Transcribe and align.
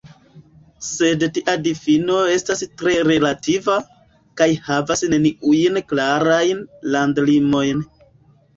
Sed 0.85 1.25
tia 1.35 1.53
difino 1.67 2.15
estas 2.37 2.63
tre 2.79 2.95
relativa, 3.09 3.77
kaj 4.43 4.49
havas 4.71 5.07
neniujn 5.15 5.81
klarajn 5.93 6.67
landlimojn. 6.97 7.89